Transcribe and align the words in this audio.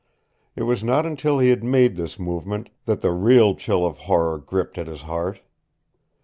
It 0.55 0.63
was 0.63 0.83
not 0.83 1.05
until 1.05 1.37
he 1.37 1.49
had 1.49 1.63
made 1.63 1.95
this 1.95 2.17
movement 2.17 2.69
that 2.85 3.01
the 3.01 3.11
real 3.11 3.53
chill 3.53 3.85
of 3.85 3.99
horror 4.09 4.39
gripped 4.39 4.79
at 4.79 4.87
his 4.87 5.03
heart. 5.03 5.41